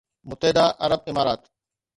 [0.23, 1.47] متحده عرب امارات